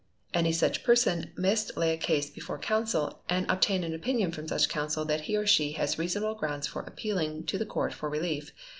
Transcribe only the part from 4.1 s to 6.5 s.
from such counsel that he or she has reasonable